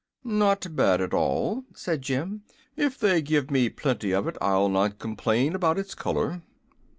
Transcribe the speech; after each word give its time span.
"Not 0.23 0.75
bad 0.75 0.99
at 0.99 1.13
all," 1.13 1.63
said 1.75 2.01
Jim. 2.01 2.41
"If 2.75 2.97
they 2.97 3.21
give 3.21 3.51
me 3.51 3.69
plenty 3.69 4.13
of 4.15 4.27
it 4.27 4.35
I'll 4.41 4.67
not 4.67 4.97
complain 4.97 5.53
about 5.53 5.77
its 5.77 5.93
color." 5.93 6.41